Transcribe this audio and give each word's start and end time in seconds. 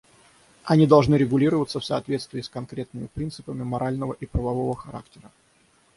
Они 0.63 0.87
должны 0.87 1.13
регулироваться 1.13 1.79
в 1.79 1.85
соответствии 1.85 2.41
с 2.41 2.49
конкретными 2.49 3.05
принципами 3.05 3.61
морального 3.61 4.13
и 4.13 4.25
правового 4.25 4.75
характера. 4.75 5.29